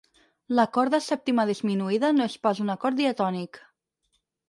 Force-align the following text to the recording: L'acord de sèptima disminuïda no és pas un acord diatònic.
L'acord 0.59 0.95
de 0.95 0.99
sèptima 1.09 1.45
disminuïda 1.51 2.11
no 2.17 2.29
és 2.33 2.41
pas 2.49 2.65
un 2.67 2.75
acord 2.79 3.01
diatònic. 3.05 3.65